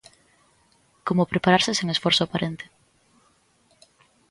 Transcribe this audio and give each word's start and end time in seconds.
Como 1.07 1.29
prepararse 1.31 1.71
sen 1.75 1.87
esforzo 1.95 2.21
aparente. 2.23 2.65